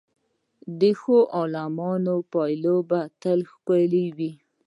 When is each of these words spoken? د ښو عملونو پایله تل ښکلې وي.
د 0.79 0.81
ښو 0.99 1.17
عملونو 1.39 2.15
پایله 2.33 2.75
تل 3.21 3.39
ښکلې 3.51 4.05
وي. 4.17 4.31